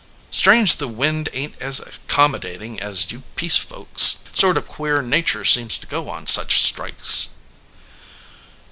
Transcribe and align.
"Strange 0.31 0.77
the 0.77 0.87
wind 0.87 1.29
ain 1.31 1.51
t 1.51 1.57
as 1.59 1.79
accommodating 1.79 2.79
as 2.79 3.11
you 3.11 3.21
peace 3.35 3.57
folks. 3.57 4.17
Sort 4.33 4.57
of 4.57 4.67
queer 4.67 5.03
nature 5.03 5.45
seems 5.45 5.77
to 5.77 5.85
go 5.85 6.09
on 6.09 6.25
such 6.25 6.59
strikes." 6.59 7.27